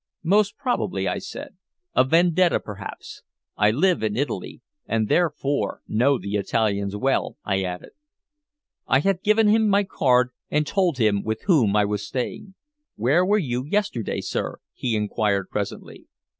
"Most 0.23 0.57
probably," 0.57 1.07
I 1.07 1.19
said. 1.19 1.57
"A 1.93 2.03
vendetta, 2.03 2.59
perhaps. 2.59 3.21
I 3.55 3.69
live 3.69 4.01
in 4.01 4.17
Italy, 4.17 4.61
and 4.87 5.07
therefore 5.07 5.81
know 5.87 6.17
the 6.17 6.37
Italians 6.37 6.95
well," 6.95 7.37
I 7.45 7.61
added. 7.61 7.91
I 8.87 9.01
had 9.01 9.21
given 9.21 9.47
him 9.47 9.67
my 9.69 9.83
card, 9.83 10.29
and 10.49 10.65
told 10.65 10.97
him 10.97 11.21
with 11.21 11.43
whom 11.43 11.75
I 11.75 11.85
was 11.85 12.03
staying. 12.03 12.55
"Where 12.95 13.23
were 13.23 13.37
you 13.37 13.63
yesterday, 13.63 14.21
sir?" 14.21 14.57
he 14.73 14.95
inquired 14.95 15.51
presently. 15.51 16.07